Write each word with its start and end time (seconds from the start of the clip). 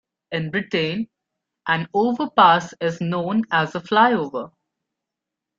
In 0.31 0.49
Britain, 0.49 1.09
an 1.67 1.87
overpass 1.93 2.73
is 2.81 3.01
known 3.01 3.43
as 3.51 3.75
a 3.75 3.79
flyover 3.79 4.51